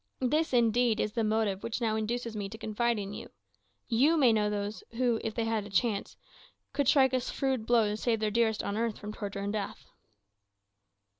[0.23, 3.29] This, indeed, is the motive which now induces me to confide in you.
[3.87, 6.17] You may know those who, if they had the chance,
[6.73, 9.85] could strike a shrewd blow to save their dearest on earth from torture and death."